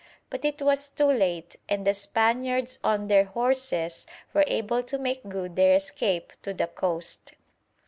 [0.31, 5.29] But it was too late, and the Spaniards on their horses were able to make
[5.29, 7.35] good their escape to the coast.